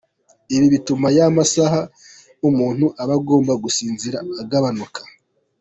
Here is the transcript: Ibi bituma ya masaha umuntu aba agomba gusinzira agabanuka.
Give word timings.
Ibi 0.55 0.67
bituma 0.73 1.07
ya 1.15 1.27
masaha 1.37 1.81
umuntu 2.49 2.85
aba 3.01 3.13
agomba 3.19 3.53
gusinzira 3.63 4.17
agabanuka. 4.41 5.01